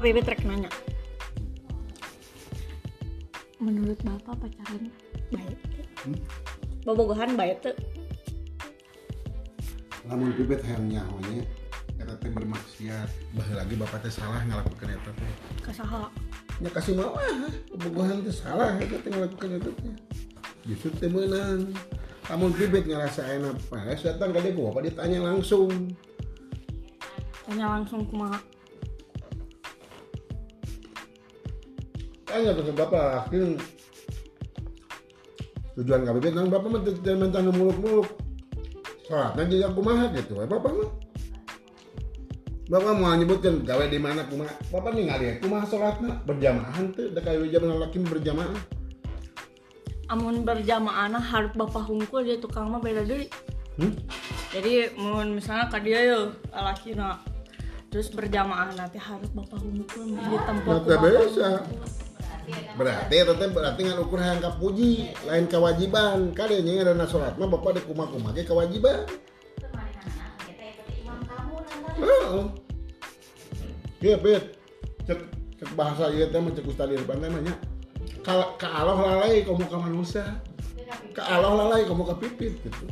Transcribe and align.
Bebet 0.00 0.24
rek 0.24 0.42
nanya. 0.48 0.72
Menurut 3.60 4.00
Bapak 4.00 4.40
pacaran 4.40 4.88
baik? 5.28 5.58
Hmm? 6.02 6.16
Bobogohan 6.88 7.36
baik 7.36 7.60
tuh. 7.60 7.76
lamun 10.10 10.34
pipit 10.34 10.58
hayang 10.66 10.90
nyahonya 10.90 11.46
eta 12.02 12.14
teh 12.18 12.32
bermaksiat 12.34 13.08
baheula 13.36 13.62
lagi 13.62 13.74
bapak 13.78 14.02
teh 14.02 14.10
salah 14.10 14.42
ngalakukeun 14.42 14.90
eta 14.96 15.12
teh 15.14 15.32
Kasaha. 15.62 16.10
nya 16.58 16.70
kasih 16.74 16.98
mau 16.98 17.14
ah 17.14 17.46
bobogohan 17.70 18.24
teh 18.26 18.34
salah 18.34 18.74
eta 18.80 18.98
teh 18.98 19.10
ngalakukeun 19.12 19.62
eta 19.62 19.70
teh 19.70 19.94
justru 20.66 20.90
teh 20.98 21.06
meunang 21.06 21.70
lamun 22.26 22.50
pipit 22.56 22.90
ngerasa 22.90 23.22
enak 23.38 23.54
paes 23.70 24.02
datang 24.02 24.34
ka 24.34 24.42
dia 24.42 24.50
ku 24.50 24.66
bapak 24.66 24.90
ditanya 24.90 25.18
langsung 25.22 25.70
Tanya 27.50 27.66
langsung 27.66 28.06
kumaha. 28.06 28.38
Tanya 32.30 32.54
ke 32.54 32.72
bapak 32.72 33.04
akhirnya 33.26 33.58
tujuan 35.74 36.06
pipit 36.06 36.32
nang 36.34 36.46
bapak 36.46 36.68
mah 36.70 36.80
teu 36.86 36.94
teu 37.02 37.14
mentang 37.18 37.50
muluk-muluk. 37.50 38.08
Sholatnya 39.10 39.42
jadi 39.50 39.66
kumaha 39.74 40.14
gitu 40.14 40.38
we 40.38 40.46
bapak 40.46 40.70
mah. 40.70 40.90
Bapak 42.70 42.92
mau 43.02 43.10
nyebutkan 43.18 43.66
gawe 43.66 43.90
di 43.90 43.98
mana 43.98 44.22
kumaha 44.30 44.54
Bapak 44.70 44.94
ningali 44.94 45.26
ya 45.26 45.34
kumaha 45.42 45.66
sholatna 45.66 46.22
berjamaah 46.22 46.78
teu 46.94 47.10
da 47.10 47.18
kayu 47.18 47.50
jamaah 47.50 47.82
laki 47.82 47.98
berjamaah. 48.06 48.60
Amun 50.06 50.46
berjamaah 50.46 51.10
nah 51.10 51.22
harus 51.22 51.50
Bapak 51.58 51.82
hungkul 51.90 52.22
dia 52.22 52.38
tukang 52.38 52.70
mah 52.70 52.78
beda 52.78 53.02
deui. 53.02 53.26
hmm? 53.82 53.94
Jadi 54.54 54.94
mun 54.98 55.38
misalnya 55.38 55.66
ka 55.66 55.82
dia 55.82 55.98
ya 55.98 56.18
lalakina 56.54 57.18
terus 57.90 58.06
berjamaah 58.14 58.70
nanti 58.78 59.02
harus 59.02 59.30
Bapak 59.34 59.58
hungkul 59.58 60.14
di 60.14 60.36
tempat 60.46 60.86
Nah, 60.86 60.98
bisa 61.26 61.48
berarti 62.74 63.14
eta 63.18 63.34
teh 63.36 63.48
berarti 63.50 63.80
ngan 63.86 63.98
ukur 64.02 64.18
hayang 64.18 64.42
kapuji 64.42 65.14
lain 65.26 65.46
kewajiban 65.46 66.32
kali 66.32 66.62
nya 66.62 66.86
ada 66.86 67.06
sholat 67.06 67.34
mah 67.36 67.48
bapak 67.48 67.78
di 67.78 67.80
kumah 67.86 68.08
kumah 68.10 68.30
ge 68.34 68.46
kewajiban 68.46 69.06
Heeh. 72.00 72.44
Iya, 74.00 74.16
Pit. 74.16 74.56
Cek 75.04 75.20
cek 75.60 75.70
bahasa 75.76 76.08
ieu 76.08 76.24
teh 76.32 76.40
mah 76.40 76.52
cek 76.56 76.64
Ustaz 76.64 76.88
Irfan 76.88 77.20
teh 77.20 77.28
mah 77.28 77.42
nya. 77.44 77.54
Ka 78.24 78.56
ka 78.56 78.68
Allah 78.72 78.96
lalai 78.96 79.44
kamu 79.44 79.68
ka 79.68 79.76
manusia. 79.76 80.24
Ka 81.12 81.22
Allah 81.28 81.52
lalai 81.52 81.84
kamu 81.84 82.08
ka 82.08 82.16
pipit 82.16 82.56
gitu. 82.64 82.86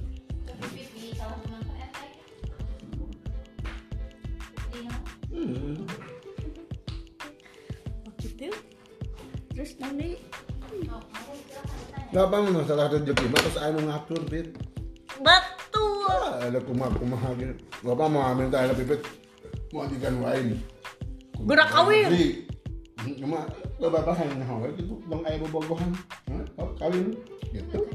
Gak 12.08 12.24
apa 12.24 12.36
masalah 12.50 12.88
rezeki 12.90 13.24
mah 13.30 13.40
terus 13.44 13.58
anu 13.60 13.80
ngatur, 13.84 14.20
Pit. 14.26 14.48
betul. 15.20 16.08
Ah, 16.08 16.40
ada 16.50 16.58
kumah 16.62 16.88
kumah 16.96 17.20
gitu. 17.36 17.54
Bapak 17.84 18.06
mau 18.10 18.32
minta 18.34 18.64
ada 18.64 18.74
pipit 18.74 19.02
mau 19.70 19.84
dikan 19.86 20.18
lain. 20.24 20.58
Gerak 21.46 21.68
kawin. 21.70 22.08
Cuma 23.18 23.46
bapak 23.78 24.18
hanya 24.18 24.42
hawa 24.48 24.66
gitu, 24.74 24.98
bang 25.06 25.22
ayah 25.30 25.38
bobogohan, 25.46 25.90
Hah? 26.26 26.44
Oh, 26.58 26.70
kawin 26.80 27.14
gitu. 27.54 27.86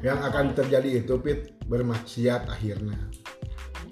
Yang 0.00 0.18
akan 0.32 0.44
terjadi 0.56 1.04
itu 1.04 1.14
pit 1.20 1.54
bermaksiat 1.68 2.48
akhirnya. 2.48 2.98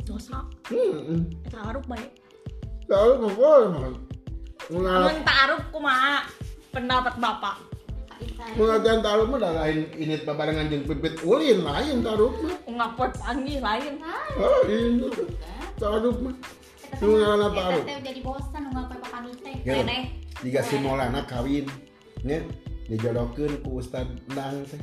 Dosa. 0.08 0.40
Hmm, 0.72 1.28
Eta 1.44 1.60
harup 1.68 1.84
baik. 1.84 2.27
Lalu 2.88 3.12
mau 3.20 3.60
mengalat 4.72 5.12
Amun 5.12 5.20
tarup 5.24 5.62
kumaha 5.72 6.16
pendapat 6.72 7.14
Bapak? 7.20 7.56
mengajian 8.58 8.98
taruh 8.98 9.30
mah 9.30 9.38
dah 9.38 9.52
lain 9.62 9.86
ini 9.94 10.18
babarengan 10.26 10.66
jeung 10.66 10.82
pipit 10.82 11.22
ulin 11.22 11.62
lain 11.62 12.02
taruh 12.02 12.34
mah 12.42 12.56
Ngapot 12.66 13.10
panggil 13.14 13.62
lain. 13.62 13.94
lain 14.02 14.92
taruh 15.78 16.16
mah 16.18 16.34
Nu 16.98 17.14
ngaranna 17.14 17.48
taruh. 17.52 17.82
jadi 17.86 18.20
bosan 18.24 18.60
nunggu 18.66 18.80
apa 18.88 18.94
papa 19.04 19.18
teh 19.38 19.54
Ya. 19.62 19.84
Neneh. 19.84 20.02
jika 20.42 20.60
si 20.66 20.80
Maulana 20.82 21.22
kawin 21.28 21.68
nya 22.26 22.42
dijodohkeun 22.88 23.62
ku 23.62 23.78
Ustad 23.78 24.08
Endang 24.32 24.64
teh 24.66 24.80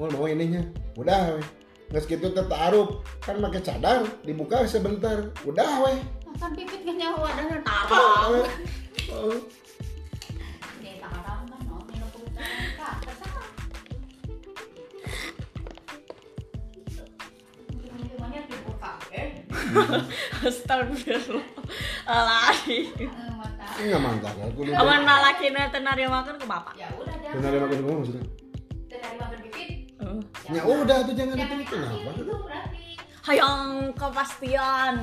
mau 0.00 0.10
mau 0.10 0.26
ininya 0.26 0.64
udah 0.98 1.38
weh 1.38 1.46
Nges 1.86 2.02
gitu 2.10 2.26
teh 2.34 2.46
taruh 2.50 2.98
kan 3.22 3.38
make 3.38 3.62
cadar 3.62 4.02
dibuka 4.26 4.66
sebentar 4.66 5.30
udah 5.46 5.86
weh 5.86 5.98
kan 6.36 6.52
pipit 6.52 6.84
gak 6.84 7.00
nyawa 7.00 7.32
Ah. 7.64 8.28
Oh. 9.08 9.32
Kan 18.26 18.42
eh? 19.14 19.30
Astagfirullahaladzim. 20.46 22.84
Eh, 22.98 23.06
mata. 23.32 23.64
ini 23.80 23.88
nggak 23.92 24.02
mantap 24.02 24.34
ya 24.36 24.44
aku 24.48 24.60
lupa 24.68 24.80
Amun 24.84 25.02
lalaki 25.08 25.46
na 25.54 25.70
teu 25.72 25.80
makan 26.10 26.34
ke 26.36 26.46
Bapak. 26.46 26.74
Ya 26.76 26.88
udah 26.96 27.14
dia. 27.20 27.30
benar 27.32 27.50
dia 27.54 27.60
makan 27.64 27.78
gua 27.80 27.94
maksudnya 28.02 28.22
ya 30.46 30.62
udah 30.62 30.98
tuh 31.02 31.14
jangan 31.14 31.36
itu 31.36 31.64
kenapa 31.66 32.10
dulu 32.14 32.34
berarti. 32.44 32.82
Hayang 33.26 33.90
kepastian. 33.98 34.94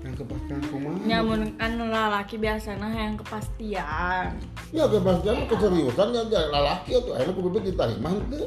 yang 0.00 0.14
kepastian 0.14 0.60
kumaha 0.70 1.02
Nyamun 1.02 1.40
kan 1.58 1.74
lalaki 1.76 2.38
biasanya 2.38 2.86
hayang 2.86 3.18
kepastian. 3.18 4.38
ya 4.70 4.84
kepastian 4.86 5.50
keseriusan 5.50 6.08
ya 6.14 6.22
ya 6.30 6.40
lalaki 6.48 6.94
tuh 7.02 7.12
akhirnya 7.12 7.34
ku 7.34 7.42
bibit 7.50 7.74
diterima 7.74 8.10
tuh 8.30 8.46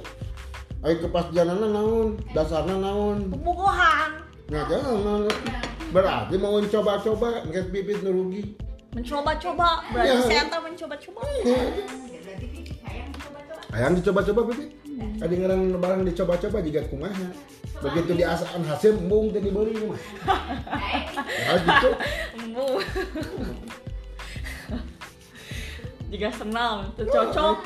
ayo 0.82 0.96
kepastian 1.04 1.52
naon 1.52 2.16
dasarnya 2.32 2.76
naon 2.80 3.28
Pembukuhan. 3.28 4.10
Nah, 4.50 4.66
jangan. 4.66 5.30
Berarti 5.94 6.36
mau 6.42 6.58
coba-coba 6.58 7.46
ngeliat 7.46 7.68
bibit 7.70 8.02
nu 8.02 8.10
rugi. 8.10 8.58
Mencoba-coba. 8.98 9.86
Berarti 9.94 10.10
Ya. 10.10 10.26
saya 10.26 10.44
tahu 10.50 10.62
mencoba-coba. 10.66 11.22
Berarti 11.22 12.46
pipit 12.50 12.76
sayang 12.82 13.14
coba-coba. 13.14 13.62
Ayam 13.70 13.92
dicoba-coba 13.94 14.42
bibit. 14.50 14.70
Ada 15.20 15.34
ngaran 15.36 15.76
barang 15.76 16.02
dicoba-coba 16.08 16.58
juga 16.64 16.82
kumaha. 16.88 17.28
Begitu 17.80 18.12
diasaan 18.20 18.64
hasil 18.68 19.00
embung 19.00 19.32
teh 19.32 19.40
dibeli 19.44 19.76
mah. 19.84 20.00
Ya 21.28 21.54
gitu. 21.60 21.90
Embu. 22.40 22.68
Jika 26.10 26.30
senang, 26.34 26.92
cocok. 26.96 27.58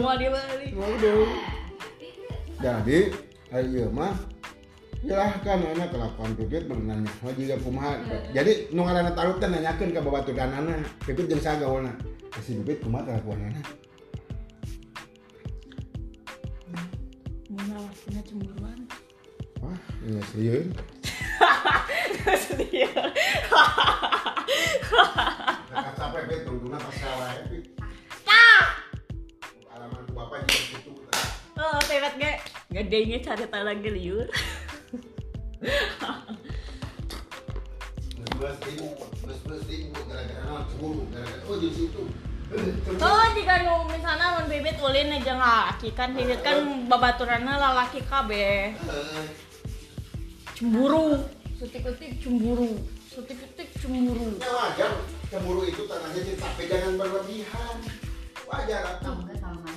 Mau 0.00 0.16
dibeli. 0.16 0.72
Waduh. 0.74 1.28
Jadi, 2.62 2.98
ayo 3.52 3.92
mah 3.92 4.14
silahkan 5.02 5.58
anak 5.74 5.90
kelakuan 5.90 6.30
pipit 6.38 6.70
mengenanya 6.70 7.10
mah 7.26 7.34
juga 7.34 7.58
kumaha 7.58 7.98
jadi 8.30 8.70
nu 8.70 8.86
ngaranna 8.86 9.10
tarut 9.18 9.42
teh 9.42 9.50
nanyakeun 9.50 9.90
ka 9.90 9.98
babatudanana 9.98 10.78
pipit 11.02 11.26
jeung 11.26 11.42
sagawana 11.42 11.90
si 12.38 12.54
pipit 12.62 12.86
kumaha 12.86 13.10
kelakuanana 13.10 13.58
Cemburuan. 18.22 18.78
wah 19.62 19.78
serius 20.34 20.68
pas 22.26 22.44
ya 22.70 22.88
bapak 30.12 30.48
juga 30.48 30.60
gitu. 30.72 30.90
Oh, 31.58 31.78
ge. 32.16 32.32
Gedenya 32.72 33.18
cari 33.20 33.44
tahu 33.48 33.64
lagi 33.68 33.88
liur. 33.92 34.28
Belas 38.40 38.58
ribu, 38.66 38.86
belas 39.22 39.38
belas 39.46 39.62
ribu 39.70 39.94
gara-gara 40.08 40.42
naon 40.48 40.64
cemburu, 40.72 41.06
gara-gara 41.12 41.42
oh. 41.46 41.91
Oh, 43.00 43.24
jika 43.32 43.64
nu 43.64 43.88
misalnya 43.88 44.36
mun 44.36 44.46
bibit 44.46 44.76
ulin 44.76 45.08
aja 45.16 45.34
laki 45.40 45.96
kan 45.96 46.12
bibit 46.12 46.44
kan 46.44 46.84
babaturanna 46.84 47.56
lalaki 47.56 48.04
kabeh. 48.04 48.76
Eh, 48.76 49.26
Cemburu. 50.52 51.16
Setik-setik 51.56 52.20
cemburu. 52.20 52.70
Setik-setik 53.08 53.68
cemburu. 53.80 54.36
Ya 54.38 54.50
wajar, 54.52 54.92
cemburu 55.32 55.62
itu 55.64 55.86
tanahnya 55.88 56.20
sih, 56.22 56.36
tapi 56.36 56.68
jangan 56.68 57.00
berlebihan. 57.00 57.76
Wajar 58.46 58.80
atuh. 58.98 59.16
Enggak 59.16 59.40
terlalu. 59.40 59.72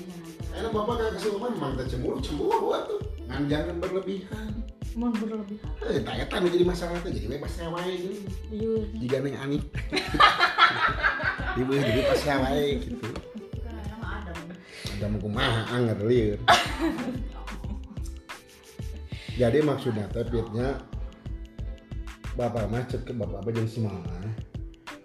Enak 0.56 0.72
bapak 0.72 0.94
kayak 1.00 1.12
kesurupan 1.20 1.52
memang 1.56 1.74
tak 1.80 1.88
cemburu, 1.88 2.18
cemburu 2.20 2.68
atuh. 2.76 3.00
Ngan 3.26 3.44
jangan 3.48 3.76
berlebihan. 3.80 4.52
Mun 4.96 5.12
berlebihan. 5.16 5.72
Eh, 5.90 6.00
tanya 6.04 6.26
tanya 6.28 6.48
jadi 6.52 6.66
masalah 6.68 7.00
teh 7.02 7.12
jadi 7.12 7.28
bebas 7.40 7.56
wae 7.56 7.94
gini. 7.98 8.18
Liur. 8.52 8.84
Jika 9.00 9.18
neng 9.24 9.36
ani. 9.40 9.58
Ibu 11.56 11.72
jadi 11.72 12.02
pas 12.04 12.24
wae 12.44 12.84
gitu. 12.84 13.08
Ada 14.96 15.12
mau 15.12 15.20
kumaha 15.20 15.62
anger 15.76 16.00
liur 16.08 16.40
jadi 19.42 19.60
maksudnya 19.60 20.08
teh 20.16 20.24
pitnya 20.24 20.80
bapak 22.40 22.72
mah 22.72 22.80
cek 22.88 23.04
ke 23.04 23.12
bapak 23.12 23.44
apa 23.44 23.50
jeung 23.52 23.68
si 23.68 23.84
mama 23.84 24.16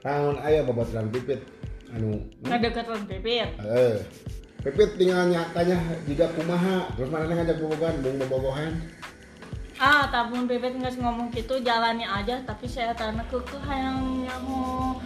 tahun 0.06 0.38
aya 0.46 0.62
bapak 0.62 0.86
telan 0.94 1.10
pipit 1.10 1.42
anu 1.90 2.22
Ngedekat 2.46 2.86
lawan 2.86 3.02
pipit. 3.10 3.50
eh 3.66 3.98
pipit 4.62 4.94
tinggal 4.94 5.26
nyatanya 5.26 5.74
juga 6.06 6.30
kumaha 6.38 6.86
terus 6.94 7.10
mana 7.10 7.34
ngajak 7.34 7.58
bobogohan 7.58 7.96
bung 8.02 8.18
bobogohan 8.22 8.74
Ah, 9.80 10.04
tapi 10.12 10.36
pipit 10.44 10.76
nggak 10.76 11.00
ngomong 11.00 11.32
gitu, 11.32 11.56
jalani 11.64 12.04
aja. 12.04 12.36
Tapi 12.44 12.68
saya 12.68 12.92
tanah 12.92 13.24
kekeh 13.32 13.64
yang 13.64 14.28
yang 14.28 14.42
mau 14.44 15.00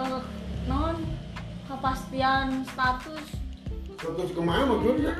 eh, 0.00 0.20
non 0.64 0.96
kepastian 1.64 2.64
status, 2.68 3.26
terus 4.00 4.30
kumaha 4.36 4.68
maksudnya 4.68 5.12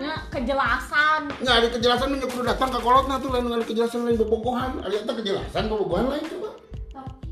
ya 0.00 0.14
kejelasan. 0.32 1.28
nggak 1.44 1.56
ada 1.60 1.68
kejelasan 1.76 2.08
nya 2.16 2.24
kudu 2.24 2.42
datang 2.48 2.72
ke 2.72 2.80
kolotna 2.80 3.20
tuh 3.20 3.28
lain 3.28 3.44
dengan 3.52 3.62
kejelasan 3.68 4.00
lain 4.08 4.16
bobogohan 4.16 4.80
ada 4.80 4.96
eta 4.96 5.12
kejelasan 5.12 5.68
bobogohan 5.68 6.08
lain 6.08 6.24
coba 6.24 6.50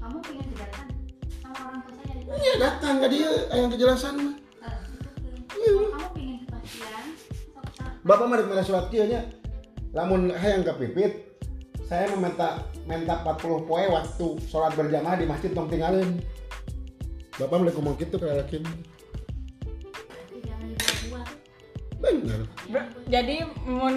kamu 0.05 0.19
pengen 0.21 0.47
kejelasan 0.53 0.87
sama 1.41 1.59
orang 1.65 1.81
tua 1.81 1.95
saya 1.97 2.37
iya 2.37 2.53
datang 2.61 2.93
nggak 3.01 3.11
dia 3.13 3.31
yang 3.57 3.71
kejelasan 3.73 4.15
mah 4.21 4.35
Iya. 5.59 5.75
kamu 5.75 6.09
pengen 6.15 6.39
kepastian. 6.47 7.05
Bapak 8.07 8.25
mah 8.31 8.37
rek 8.39 8.63
surat 8.63 8.87
kieu 8.95 9.05
nya. 9.11 9.21
Lamun 9.91 10.31
hayang 10.31 10.63
ke 10.63 10.73
pipit, 10.79 11.13
saya 11.89 12.07
meminta 12.15 12.63
minta 12.87 13.25
40 13.27 13.67
poe 13.67 13.85
waktu 13.91 14.27
sholat 14.47 14.77
berjamaah 14.77 15.17
di 15.19 15.27
masjid 15.27 15.51
tong 15.51 15.67
tinggalin. 15.67 16.21
Bapak 17.39 17.57
mulai 17.63 17.75
ngomong 17.75 17.95
gitu 17.97 18.19
ke 18.19 18.27
jangan 20.43 20.67
dibuat-buat 20.75 21.29
Bener. 21.99 22.41
Ber- 22.71 22.91
jadi 23.11 23.43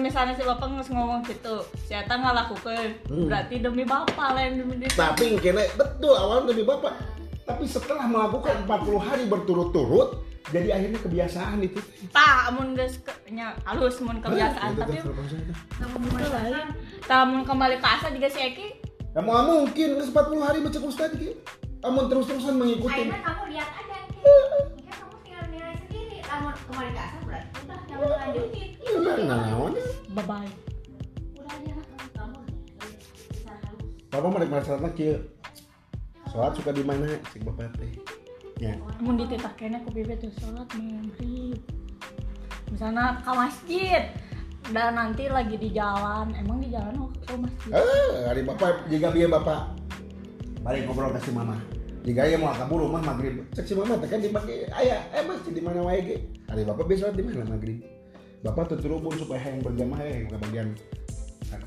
misalnya 0.02 0.34
si 0.34 0.42
bapak 0.42 0.66
nggak 0.66 0.90
ngomong 0.90 1.22
gitu, 1.22 1.62
saya 1.86 2.02
nggak 2.06 2.34
lakukan. 2.34 2.88
Hmm. 3.06 3.30
Berarti 3.30 3.54
demi 3.62 3.86
bapak 3.86 4.28
lain 4.34 4.58
demi 4.58 4.74
diri. 4.82 4.90
Tapi 4.90 5.38
kene 5.38 5.70
betul 5.78 6.14
awal 6.18 6.42
demi 6.42 6.66
bapak. 6.66 6.98
Tapi 7.46 7.66
setelah 7.66 8.06
melakukan 8.06 8.66
40 8.66 8.98
hari 9.02 9.24
berturut-turut, 9.30 10.22
jadi 10.50 10.78
akhirnya 10.78 10.98
kebiasaan 10.98 11.62
itu. 11.62 11.78
Tah, 12.10 12.50
amun 12.50 12.74
geus 12.74 12.98
nya 13.30 13.54
halus 13.66 14.02
mun 14.02 14.18
kebiasaan 14.18 14.74
itu 14.74 14.80
tapi 14.82 14.94
tuh, 14.98 15.04
telepon 15.06 15.26
saya 15.30 15.42
tuh. 15.46 15.56
kamu 15.78 16.06
itu 16.06 16.08
mulai 16.10 16.30
lain. 16.30 16.42
pasang 16.42 16.68
Tah 17.06 17.22
mun 17.26 17.42
kembali 17.46 17.76
ke 17.78 17.86
asa 17.86 18.06
juga 18.10 18.28
si 18.30 18.40
Eki 18.42 18.68
Ya 19.12 19.20
mau 19.20 19.44
mungkin 19.44 19.88
geus 20.00 20.08
40 20.08 20.40
hari 20.40 20.58
baca 20.64 20.78
ustad 20.82 21.10
gitu. 21.14 21.36
Amun 21.82 22.06
terus-terusan 22.06 22.54
mengikuti. 22.54 22.94
akhirnya 22.94 23.20
kamu 23.26 23.42
lihat 23.50 23.70
aja 23.74 23.96
Mungkin 24.06 24.86
kamu 24.94 25.14
tinggal 25.26 25.44
nilai 25.50 25.74
sendiri 25.82 26.16
kamu 26.22 26.48
kembali 26.70 26.90
ke 26.94 27.00
asal 27.02 27.20
berarti 27.26 27.50
udah 27.58 27.78
jangan 27.90 28.10
lanjutin 28.22 28.68
Bener, 28.82 29.18
nah, 29.26 29.38
naon. 29.50 29.72
bye 30.14 30.24
bye. 30.24 30.50
udah 31.34 31.52
aja 31.58 31.72
kamu 32.14 32.38
Bapak 34.12 34.28
mah 34.28 34.38
rek 34.44 34.50
masalahna 34.52 34.90
kieu. 34.92 35.16
Sholat 36.28 36.52
suka 36.52 36.70
di 36.70 36.84
mana? 36.84 37.16
Cek 37.32 37.42
bapak 37.48 37.72
teh. 37.80 37.92
Ya. 38.60 38.76
Mun 39.00 39.16
dititah 39.16 39.52
kene 39.56 39.80
ku 39.82 39.90
bibit 39.90 40.20
tuh 40.20 40.30
sholat 40.38 40.68
maghrib. 40.76 41.56
Misalnya 42.68 43.18
ke 43.24 43.32
masjid 43.32 44.02
dan 44.70 44.94
nanti 45.00 45.26
lagi 45.32 45.56
di 45.56 45.72
jalan, 45.72 46.30
emang 46.36 46.60
di 46.60 46.70
jalan 46.70 46.94
oh, 47.04 47.10
ke 47.24 47.34
masjid. 47.40 47.72
Eh, 47.74 48.22
hari 48.28 48.44
bapak 48.44 48.86
jika 48.86 49.08
biar 49.10 49.32
bapak 49.32 49.74
balik 50.62 50.86
ngobrol 50.86 51.10
ke 51.16 51.20
si 51.24 51.32
mama. 51.34 51.56
Jika 52.02 52.26
dia 52.26 52.34
mau 52.34 52.50
kabur 52.50 52.82
rumah 52.82 52.98
maghrib, 52.98 53.46
cek 53.54 53.62
si 53.62 53.78
mama 53.78 53.94
tekan 53.94 54.18
di 54.18 54.26
pagi 54.34 54.66
ayah, 54.74 55.06
eh 55.14 55.22
masjid 55.22 55.54
di 55.54 55.62
mana 55.62 55.86
wae 55.86 56.02
ge. 56.02 56.16
Hari 56.50 56.66
bapak 56.66 56.90
besok 56.90 57.14
di 57.14 57.22
mana 57.22 57.46
maghrib. 57.46 57.78
Bapak 58.42 58.74
tuh 58.74 58.78
turun 58.82 59.06
supaya 59.14 59.54
yang 59.54 59.62
berjamaah 59.62 60.02
yang 60.02 60.26
ke 60.26 60.36
bagian 60.42 60.68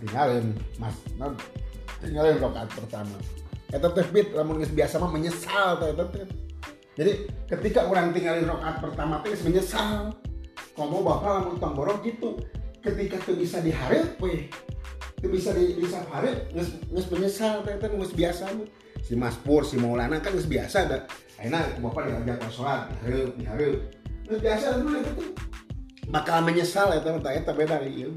tinggalin 0.03 0.51
mas, 0.75 0.97
nah, 1.15 1.31
tinggalin 2.03 2.35
rokaat 2.43 2.67
pertama. 2.67 3.15
Eta 3.71 3.87
teh 3.95 4.03
bit 4.11 4.35
lamun 4.35 4.59
biasa 4.59 4.99
mah 4.99 5.07
menyesal 5.07 5.79
teh. 5.79 5.95
Jadi 6.99 7.31
ketika 7.47 7.87
orang 7.87 8.11
tinggalin 8.11 8.43
rokaat 8.43 8.83
pertama 8.83 9.23
teh 9.23 9.39
menyesal. 9.39 10.11
Komo 10.75 10.99
bapak 10.99 11.31
lamun 11.39 11.55
tong 11.63 11.79
gitu. 12.03 12.35
Ketika 12.83 13.23
tuh 13.23 13.39
bisa 13.39 13.63
dihareup 13.63 14.19
we, 14.19 14.51
itu 15.19 15.27
bisa 15.31 15.49
di 15.55 15.79
bisa 15.79 16.03
hari 16.11 16.35
nges 16.51 16.69
nges 16.91 17.05
menyesal 17.09 17.63
ternyata 17.63 17.87
nges 17.91 18.13
biasa 18.13 18.43
si 19.01 19.13
Mas 19.15 19.37
Pur 19.39 19.63
si 19.63 19.79
Maulana 19.79 20.19
kan 20.19 20.35
nges 20.35 20.49
biasa 20.49 20.77
ada 20.89 20.97
enak 21.39 21.79
bapak 21.79 22.11
diajak 22.11 22.37
ke 22.41 22.47
sholat 22.51 22.91
dihareup 23.39 23.79
nges 24.27 24.39
biasa 24.43 24.65
mah 24.83 24.99
itu 24.99 25.11
tuh 25.15 25.27
bakal 26.11 26.37
menyesal 26.45 26.93
ya 26.93 27.01
teman 27.01 27.23
eta 27.23 27.51
beda 27.55 27.81
ieu 27.85 28.13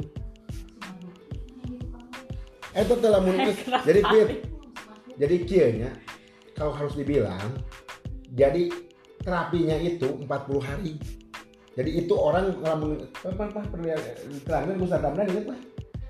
eta 2.77 2.95
teh 2.95 3.11
lamun 3.11 3.37
geus- 3.49 3.65
jadi 3.87 4.01
pit 4.05 4.29
jadi 5.19 5.37
kieu 5.49 5.71
nya 5.83 5.91
kalau 6.53 6.75
harus 6.75 6.95
dibilang 6.99 7.49
jadi 8.37 8.71
terapinya 9.25 9.77
itu 9.81 10.09
40 10.27 10.69
hari 10.69 10.95
jadi 11.79 11.91
itu 12.05 12.15
orang 12.19 12.59
lamun 12.61 12.99
apa 13.23 13.45
apa 13.51 13.61
terakhir 14.45 14.77
Ustaz 14.83 15.01
Ramdan 15.01 15.27
ingat 15.31 15.47
lah 15.55 15.61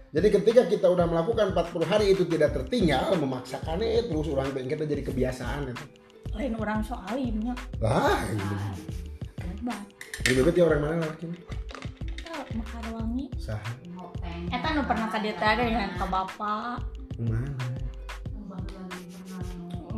jadi 0.09 0.29
ketika 0.33 0.63
kita 0.65 0.87
udah 0.89 1.05
melakukan 1.05 1.53
40 1.53 1.85
hari 1.85 2.17
itu 2.17 2.25
tidak 2.25 2.57
tertinggal 2.57 3.13
memaksakannya 3.13 4.09
terus 4.09 4.27
orang 4.33 4.49
pengen 4.57 4.69
kita 4.73 4.85
jadi 4.89 5.03
kebiasaan 5.05 5.77
itu. 5.77 5.85
Lain 6.33 6.55
orang 6.57 6.81
soalimnya. 6.81 7.53
Lah, 7.85 8.25
ini. 8.33 8.57
Hebat. 9.45 9.81
Ya 10.57 10.65
orang 10.65 10.81
mana 10.81 10.97
lagi? 11.05 11.29
Kita 12.09 12.33
makar 12.57 12.85
wangi. 12.97 13.29
Sah. 13.37 13.61
Eta 14.49 14.69
nu 14.73 14.83
pernah 14.89 15.13
ka 15.13 15.21
dieu 15.21 15.37
teh 15.37 15.53
dengan 15.61 15.93
ka 15.99 16.07
bapak 16.09 16.81
Mana? 17.21 17.53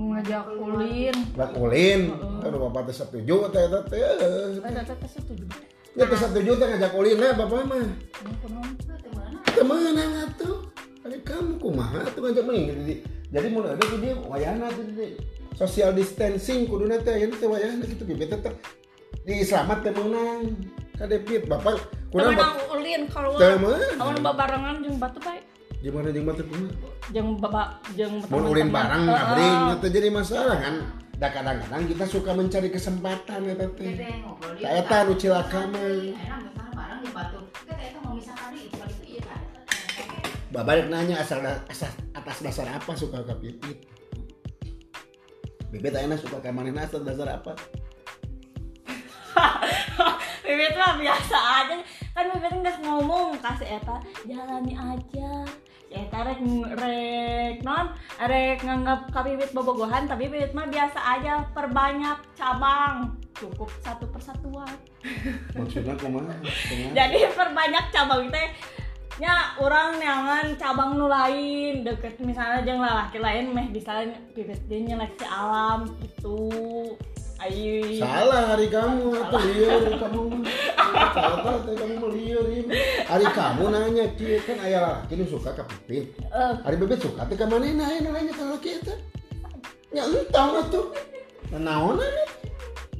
ngajak 0.00 0.44
ulin. 0.56 1.16
Bang 1.36 1.52
Ulin, 1.60 2.00
kan 2.40 2.50
bapak 2.56 2.88
teh 2.88 2.96
setuju 2.96 3.36
teh 3.52 3.64
teh 3.68 3.82
teh. 3.92 4.00
Eta 4.64 4.82
teh 4.82 4.96
teh 4.96 5.10
setuju. 5.12 5.44
Ya 5.92 6.04
teh 6.08 6.18
setuju 6.18 6.50
teh 6.56 6.66
ngajak 6.66 6.92
Ulin 6.96 7.16
lah 7.20 7.36
bapak 7.36 7.68
mah. 7.68 7.84
Temenan 9.60 10.24
atuh. 10.24 10.56
Ari 11.04 11.20
kamu 11.20 11.60
kumaha 11.60 12.00
tuh 12.16 12.20
ngajak 12.24 12.44
main 12.48 12.72
jadi 12.72 12.94
jadi 13.28 13.46
mun 13.52 13.68
ada 13.68 13.80
tuh 13.80 14.00
dia 14.00 14.16
wayana 14.24 14.68
tuh 14.72 14.84
dia 14.92 15.16
social 15.56 15.92
distancing 15.96 16.68
kuduna 16.68 17.00
teh 17.00 17.16
aya 17.16 17.28
teh 17.28 17.48
wayana 17.48 17.84
gitu 17.88 18.04
bibit 18.04 18.32
teh 18.32 18.52
di 19.24 19.40
selamat 19.40 19.84
teh 19.84 19.92
meunang 19.96 20.56
kadepit 20.96 21.48
bapak 21.48 21.80
kurang 22.12 22.36
Temenang 22.36 22.56
ulin 22.68 23.02
keluar. 23.08 23.40
Temen. 23.40 23.96
Kamu 23.96 24.20
babarengan 24.20 24.76
jeung 24.84 24.96
batu 25.00 25.18
bae. 25.24 25.40
gimana 25.80 26.08
jeung 26.12 26.26
batu 26.28 26.42
kumaha 26.44 26.73
Jeung 27.16 27.30
baba 27.40 27.62
jeung 27.96 28.14
mau 28.28 28.44
ulin 28.44 28.68
barang 28.68 29.02
ngabring 29.08 29.61
itu 29.80 29.87
jadi 29.88 30.08
masalah 30.12 30.56
kan 30.61 30.75
da 31.16 31.28
kadang-kadang 31.32 31.85
kita 31.88 32.04
suka 32.04 32.37
mencari 32.37 32.68
kesempatan 32.68 33.44
ya 33.49 33.54
cilaka 35.16 35.64
mah. 35.68 35.85
enak 36.12 36.68
barang 36.76 36.99
di 37.04 37.11
batu 37.12 37.40
kita 37.64 37.73
eta 37.76 37.99
mau 38.04 38.12
misalkan 38.12 38.52
babalik 40.50 40.90
nanya 40.90 41.23
asal 41.23 41.38
asal 41.47 41.90
atas 42.11 42.42
dasar 42.42 42.66
apa 42.66 42.92
suka 42.99 43.23
ke 43.23 43.35
pipit? 43.38 43.78
Bebet 45.71 45.95
ayeuna 45.95 46.19
suka 46.19 46.42
ke 46.42 46.50
manehna 46.50 46.83
atas 46.83 47.07
dasar 47.07 47.30
apa? 47.30 47.54
Bibit 50.45 50.75
mah 50.75 50.99
biasa 50.99 51.38
aja. 51.62 51.78
Kan 52.11 52.26
Bibit 52.35 52.54
nggak 52.66 52.83
ngomong 52.83 53.38
kasih 53.38 53.78
eta 53.78 54.02
jalani 54.26 54.75
aja. 54.75 55.47
Eta 55.90 56.19
rek 56.26 56.42
rek 56.75 57.62
non 57.62 57.95
rek 58.19 58.59
nganggap 58.66 59.14
ka 59.14 59.23
Bibit 59.23 59.54
bobogohan 59.54 60.11
tapi 60.11 60.26
Bibit 60.26 60.50
mah 60.50 60.66
biasa 60.66 60.99
aja 60.99 61.47
perbanyak 61.54 62.19
cabang 62.35 63.14
cukup 63.38 63.71
satu 63.87 64.11
persatuan. 64.11 64.75
Maksudnya 65.54 65.95
Kumaha? 65.95 66.35
jadi 66.99 67.30
perbanyak 67.30 67.95
cabang 67.95 68.26
teh 68.35 68.50
nya 69.20 69.52
orang 69.60 70.00
nyangan 70.00 70.56
cabang 70.56 70.96
nu 70.96 71.04
lain 71.04 71.84
deket 71.84 72.16
misalnya 72.24 72.64
jeung 72.64 72.80
lalaki 72.80 73.20
lain 73.20 73.52
meh 73.52 73.68
bisa 73.68 74.08
Bibit 74.32 74.64
dia 74.64 74.80
nyeleksi 74.80 75.28
alam 75.28 75.92
gitu. 76.00 76.48
Ayo. 77.40 78.00
Salah 78.00 78.52
hari 78.52 78.68
kamu 78.72 79.16
atau 79.16 79.40
liur 79.44 79.84
kamu. 80.00 80.24
Salah 81.12 81.56
teh 81.68 81.76
kamu 81.76 82.06
liur 82.16 82.46
hari 83.04 83.26
kamu 83.28 83.64
nanya 83.68 84.04
kieu 84.16 84.40
kan 84.48 84.56
aya 84.64 84.78
lalaki 84.80 85.12
nu 85.20 85.28
suka 85.28 85.52
ke 85.52 85.62
pipit. 85.68 86.16
Eh, 86.16 86.52
hari 86.64 86.76
bebet 86.80 87.04
suka 87.04 87.28
aya 87.28 87.44
nu 87.44 88.08
nanya 88.16 88.32
ka 88.32 88.42
lalaki 88.44 88.80
eta 88.80 88.94
nya 89.90 90.06
entah 90.06 90.64
atuh 90.64 90.86
naon 91.50 91.98
anu 91.98 92.24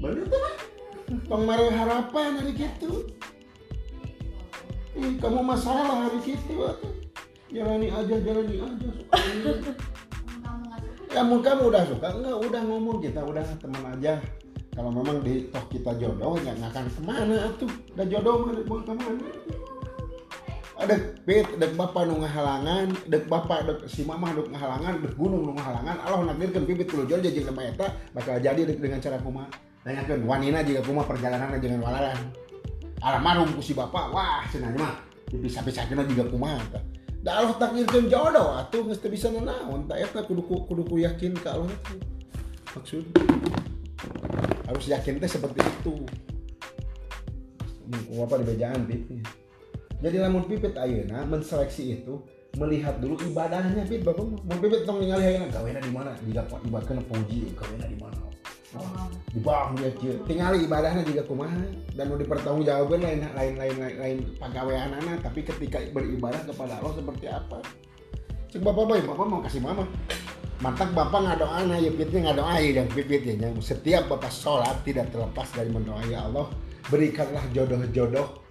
bener 0.03 0.27
tuh 0.27 1.39
mare 1.39 1.71
harapan 1.71 2.43
hari 2.43 2.53
gitu 2.59 3.07
Ih, 5.01 5.17
kamu 5.17 5.41
masalah 5.41 6.05
hari 6.05 6.21
gitu 6.21 6.61
atuh 6.61 6.93
jalani 7.49 7.89
aja 7.89 8.21
jalani 8.21 8.57
aja 8.61 8.89
kamu 11.11 11.41
suka 11.41 11.49
kamu 11.51 11.63
udah 11.73 11.83
suka 11.89 12.09
enggak? 12.13 12.37
Udah 12.37 12.61
ngomong 12.69 13.03
kita 13.03 13.25
udah 13.25 13.43
teman 13.59 13.83
aja. 13.97 14.21
Kalau 14.71 14.95
memang 14.95 15.25
di 15.27 15.51
toh 15.51 15.65
kita 15.67 15.99
jodoh 15.99 16.39
ya 16.45 16.55
nggak 16.55 16.71
akan 16.71 16.85
ke 16.87 17.01
mana 17.03 17.51
tuh 17.59 17.67
udah 17.97 18.07
jodoh 18.07 18.35
mah 18.45 18.53
mau 18.69 18.79
ke 18.85 18.93
mana 18.93 19.29
ada 20.81 20.97
pit 21.25 21.49
dek 21.61 21.77
bapak 21.77 22.09
nu 22.09 22.21
ngahalangan 22.21 22.93
dek 23.09 23.25
bapak 23.29 23.69
dek 23.69 23.79
si 23.89 24.05
mama 24.05 24.33
dek 24.37 24.49
ngahalangan 24.53 25.01
dek 25.01 25.13
gunung 25.17 25.49
nu 25.49 25.53
ngahalangan. 25.57 25.97
Allah 26.07 26.29
nakdirkeun 26.29 26.65
pipit 26.69 26.93
kulo 26.93 27.09
jol 27.09 27.25
jeung 27.25 27.49
nama 27.49 27.73
eta 27.73 27.89
bakal 28.13 28.37
jadi 28.37 28.69
dek 28.69 28.79
dengan 28.79 29.01
cara 29.01 29.17
kumaha 29.21 29.49
tanyakeun 29.81 30.29
wanina 30.29 30.61
juga 30.61 30.85
kumaha 30.85 31.09
perjalanan 31.09 31.57
dengan 31.57 31.81
walalan 31.89 32.17
almarhum 33.01 33.49
ku 33.57 33.63
si 33.65 33.73
bapak 33.73 34.13
wah 34.13 34.45
cenah 34.49 34.73
mah. 34.77 34.95
Bisa-bisa 35.31 35.87
juga 35.87 36.27
kumaha 36.27 36.59
eta 36.59 36.81
da 37.21 37.45
Allah 37.45 37.55
takdirkeun 37.61 38.09
jodoh 38.09 38.57
atuh 38.57 38.81
geus 38.89 38.99
teu 38.99 39.13
bisa 39.13 39.29
nanaon 39.29 39.85
ta 39.85 39.95
eta 39.95 40.25
kudu 40.25 40.43
ku- 40.43 40.65
kudu 40.65 40.83
ku 40.89 40.97
yakin 40.97 41.37
ka 41.37 41.55
Allah 41.55 41.71
teh. 41.87 42.01
maksud? 42.75 43.05
Harus 44.67 44.85
yakin 44.89 45.21
teh 45.21 45.29
seperti 45.29 45.61
itu. 45.61 45.95
Apa 48.17 48.39
di 48.39 48.45
bejaan 48.47 48.87
pipit 48.87 49.27
jadi 50.01 50.17
lamun 50.25 50.49
pipit 50.49 50.73
ayeuna 50.81 51.29
menseleksi 51.29 52.01
itu 52.01 52.25
melihat 52.57 52.97
dulu 52.99 53.21
ibadahnya 53.21 53.85
pit 53.85 54.01
bapak 54.01 54.25
mau 54.25 54.57
pipit 54.57 54.89
tong 54.89 54.97
ningali 54.97 55.29
ayeuna 55.29 55.53
gawena 55.53 55.79
di 55.79 55.93
mana? 55.93 56.11
Jika 56.25 56.43
pak 56.49 56.65
ibadahna 56.65 57.05
puji 57.05 57.53
gawena 57.53 57.85
di 57.85 57.99
mana 58.01 58.17
Di 59.31 59.41
bawah 59.43 59.75
dia 59.75 59.91
kieu 59.99 60.15
tingali 60.27 60.67
ibadahnya 60.67 61.03
juga 61.03 61.27
kumaha. 61.27 61.59
Dan 61.95 62.11
mau 62.11 62.19
dipertanggungjawabkan 62.19 63.01
lain 63.03 63.21
lain 63.35 63.55
lain 63.59 63.75
lain, 63.79 63.97
lain 63.99 64.19
pagawean 64.39 64.95
anak 64.95 65.27
tapi 65.27 65.43
ketika 65.43 65.83
beribadah 65.91 66.43
kepada 66.47 66.79
Allah 66.79 66.95
seperti 66.95 67.27
apa? 67.27 67.59
Cek 68.51 68.63
bapak 68.63 68.85
boy 68.87 69.01
bapak 69.03 69.27
mau 69.27 69.43
kasih 69.43 69.63
mama. 69.63 69.85
Mantak 70.61 70.93
bapak 70.93 71.25
ngadoa 71.25 71.67
na 71.67 71.81
ya 71.81 71.89
pitnya 71.89 72.31
ngadoa 72.31 72.55
ya 72.61 72.85
dan 72.85 72.87
pipitnya 72.93 73.49
setiap 73.65 74.13
bapak 74.13 74.29
sholat 74.29 74.77
tidak 74.85 75.09
terlepas 75.09 75.49
dari 75.57 75.73
mendoai 75.73 76.13
Allah 76.13 76.53
berikanlah 76.93 77.41
jodoh-jodoh 77.57 78.45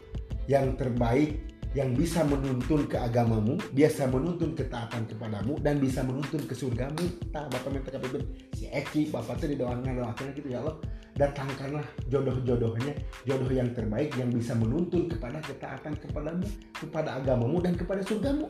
yang 0.50 0.74
terbaik 0.74 1.38
yang 1.78 1.94
bisa 1.94 2.26
menuntun 2.26 2.90
ke 2.90 2.98
agamamu, 2.98 3.54
biasa 3.78 4.10
menuntun 4.10 4.58
ketaatan 4.58 5.06
kepadamu 5.06 5.54
dan 5.62 5.78
bisa 5.78 6.02
menuntun 6.02 6.42
ke 6.50 6.58
surgamu. 6.58 7.06
Tah 7.30 7.46
bapak 7.46 7.70
minta 7.70 7.94
ke 7.94 8.00
pipit 8.02 8.24
si 8.58 8.66
Eki, 8.74 9.14
bapak 9.14 9.38
tuh 9.38 9.54
didoakan 9.54 9.86
doakan 9.86 10.34
gitu 10.34 10.50
ya 10.50 10.66
Allah. 10.66 10.82
Datangkanlah 11.20 11.84
jodoh-jodohnya, 12.08 12.96
jodoh 13.28 13.52
yang 13.52 13.70
terbaik 13.76 14.16
yang 14.16 14.32
bisa 14.34 14.56
menuntun 14.56 15.12
kepada 15.12 15.44
ketaatan 15.46 15.94
kepadamu, 16.00 16.48
kepada 16.74 17.20
agamamu 17.22 17.60
dan 17.62 17.76
kepada 17.76 18.02
surgamu. 18.02 18.48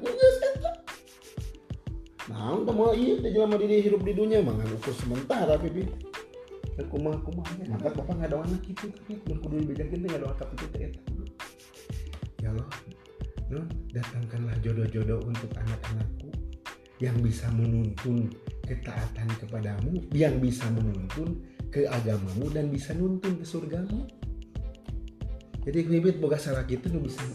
Nah, 2.29 2.53
udah 2.61 2.75
mau 2.77 2.93
iya, 2.93 3.17
dia 3.25 3.33
jelema 3.33 3.57
di 3.57 3.81
hidup 3.81 4.05
di 4.05 4.13
dunia 4.13 4.45
mah 4.45 4.53
ukur 4.53 4.93
sementara 4.93 5.57
pipit. 5.57 5.91
Kumaha 6.79 7.19
kumaha, 7.27 7.51
maka 7.67 7.91
bapak 7.91 8.15
nggak 8.15 8.31
doa 8.31 8.47
anak 8.47 8.63
gitu, 8.63 8.87
tapi 8.87 9.19
kudu 9.27 9.67
dibedakeun 9.67 9.99
teh 9.99 10.09
nggak 10.15 10.31
ka 10.39 10.45
pipit 10.55 10.69
teh 10.71 10.79
eta. 10.87 11.01
Ya 12.39 12.55
Allah, 12.55 12.67
Nun, 13.49 13.65
datangkanlah 13.89 14.53
jodoh-jodoh 14.61 15.25
untuk 15.25 15.49
anak-anakku 15.57 16.29
yang 17.01 17.17
bisa 17.25 17.49
menuntun 17.49 18.29
ketaatan 18.61 19.25
kepadamu, 19.41 20.05
yang 20.13 20.37
bisa 20.37 20.69
menuntun 20.69 21.41
ke 21.73 21.89
agamamu 21.89 22.45
dan 22.53 22.69
bisa 22.69 22.93
nuntun 22.93 23.41
ke 23.41 23.45
surgamu. 23.45 24.05
Jadi 25.65 25.79
bibit 25.85 26.21
boga 26.21 26.37
salah 26.37 26.61
gitu 26.69 26.93
nu 26.93 27.01
bisa 27.01 27.25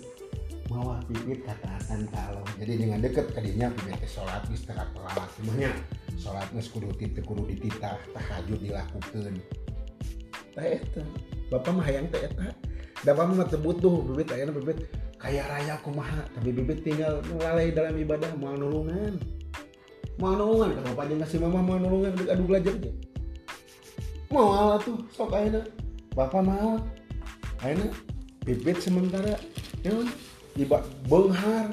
mawa 0.71 1.03
bibit 1.11 1.43
ketaatan 1.43 2.07
ka 2.07 2.31
Allah. 2.31 2.53
Jadi 2.63 2.73
dengan 2.79 3.03
deket 3.03 3.35
kadinya 3.35 3.67
bibit 3.75 3.99
teh 3.99 4.11
salat 4.11 4.47
geus 4.47 4.63
teu 4.63 4.75
telat 4.75 5.31
semuanya. 5.35 5.71
Salat 6.15 6.47
geus 6.55 6.71
kudu 6.71 6.95
titah 6.95 7.27
kudu 7.27 7.51
dititah, 7.51 7.99
tahajud 8.15 8.59
dilakukeun. 8.63 9.35
Tah 10.55 10.67
eta. 10.67 11.03
Bapak 11.51 11.71
mah 11.75 11.85
hayang 11.87 12.07
teh 12.11 12.23
eta. 12.23 12.55
Da 13.03 13.13
bapak 13.13 13.35
mah 13.35 13.47
butuh 13.51 14.03
bibit 14.15 14.31
aya 14.31 14.47
bibit 14.51 14.87
kaya 15.25 15.41
raya 15.49 15.75
kumaha 15.81 16.29
tapi 16.37 16.53
bibit 16.53 16.85
tinggal 16.85 17.25
lalai 17.41 17.73
dalam 17.73 17.97
ibadah 17.97 18.29
mau 18.37 18.53
nulungan 18.53 19.17
mau 20.21 20.37
nulungan 20.37 20.77
kalau 20.77 20.93
bapak 20.93 21.05
jeung 21.09 21.21
kasih 21.25 21.41
mama 21.41 21.65
mau 21.65 21.81
nulungan 21.81 22.13
adu 22.29 22.45
belajar 22.45 22.77
ge 22.77 22.93
mau 24.29 24.53
ala 24.53 24.77
tuh 24.85 25.01
sok 25.17 25.33
ayeuna 25.33 25.65
bapak 26.13 26.45
mau 26.45 26.77
ayeuna 27.65 27.89
bibit 28.45 28.77
sementara 28.85 29.41
ya 29.81 29.97
iba 30.61 30.85
benghar 31.09 31.73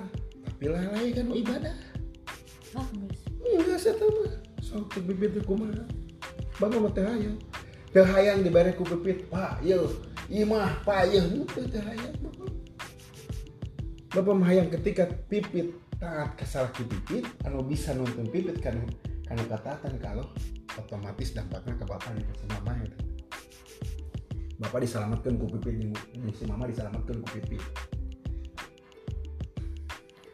tapi 0.61 0.77
lalai 0.77 1.09
kan 1.09 1.25
ibadah. 1.33 1.73
Bagus. 2.69 3.17
enggak 3.41 3.81
saya 3.81 3.97
mah. 3.97 4.33
Sok 4.61 4.93
bibit 5.01 5.33
teh 5.33 5.41
kumaha. 5.41 5.81
Bapak 6.61 6.77
mah 6.77 6.93
teu 6.93 7.01
hayang 7.01 7.37
teu 7.89 8.05
hayang 8.05 8.45
dibere 8.45 8.77
ku 8.77 8.85
bibit 8.85 9.25
pak 9.25 9.57
ieu 9.65 9.89
ieu 10.29 10.45
mah 10.45 10.77
pak 10.85 11.09
ieu 11.09 11.41
teu 11.49 11.65
teu 11.65 11.81
hayang 11.81 12.13
bapak 12.21 12.50
Bapak 14.11 14.35
mahayang 14.35 14.67
ketika 14.67 15.07
pipit 15.31 15.71
taat 15.95 16.35
ke 16.35 16.43
salah 16.43 16.67
ki 16.75 16.83
pipit 16.83 17.23
anu 17.47 17.63
bisa 17.63 17.95
nonton 17.95 18.27
pipit 18.27 18.59
kan 18.59 18.75
karena 19.23 19.43
ketaatan 19.47 19.95
kalau 20.03 20.27
otomatis 20.75 21.31
dampaknya 21.31 21.79
ke 21.79 21.85
bapak 21.87 22.11
si 22.19 22.45
mama 22.51 22.75
itu 22.83 22.99
bapak 24.59 24.83
diselamatkan 24.83 25.39
ku 25.39 25.47
pipit 25.55 25.79
jeung 25.79 25.95
si 26.35 26.43
mama 26.43 26.67
diselamatkan 26.67 27.23
ku 27.23 27.27
pipit 27.39 27.63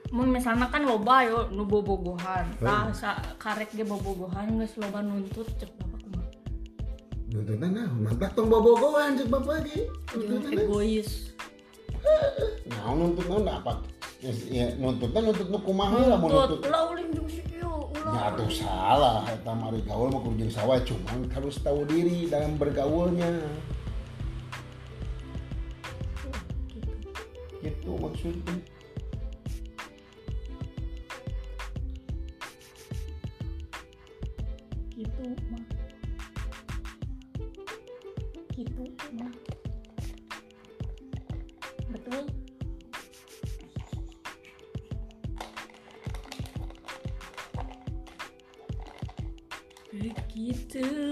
Mun 0.07 0.31
misalnya 0.31 0.71
kan 0.71 0.87
loba 0.87 1.19
yo 1.27 1.51
nu 1.51 1.67
bobogohan. 1.67 2.47
Oh. 2.63 2.87
Tah 2.95 3.35
karek 3.35 3.75
ge 3.75 3.83
bobogohan 3.83 4.55
geus 4.55 4.79
loba 4.79 5.03
nuntut 5.03 5.45
cek 5.59 5.67
bapak 5.75 5.99
kumaha. 6.07 6.31
nuntutan 7.27 7.69
nah 7.75 7.91
mantap 7.91 8.31
tong 8.31 8.47
bobogohan 8.47 9.19
cek 9.19 9.27
bapak 9.27 9.67
ge 9.67 9.91
nuntutan 10.15 10.63
egois. 10.63 11.36
Nah 12.67 12.93
nuntut 12.95 13.25
naon 13.27 13.43
dapat 13.45 13.77
ya 14.49 14.65
nuntutan 14.81 15.21
nuntut 15.29 15.47
nu 15.49 15.59
kumaha 15.61 16.15
lah 16.15 16.17
mau 16.17 16.27
Nuntut 16.29 16.61
nuntut 16.61 16.69
ulah 16.69 16.83
uling 16.91 17.09
jeung 17.13 17.29
si 17.29 17.41
Ya 18.07 18.31
ulah. 18.31 18.39
tuh 18.39 18.51
salah, 18.55 19.19
eta 19.27 19.51
mari 19.51 19.83
gaul 19.83 20.07
mah 20.07 20.23
kudu 20.23 20.47
jeung 20.47 20.53
sawah, 20.55 20.79
cuman 20.79 21.27
harus 21.27 21.59
tahu 21.59 21.83
diri 21.83 22.31
dalam 22.31 22.55
bergaulnya. 22.55 23.27
Gitu 27.59 27.91
maksudnya. 27.99 28.55
Gitu 34.95 35.23
mah. 35.51 35.63
Gitu 38.55 38.83
mah. 39.19 39.46
Begitu. 50.73 51.06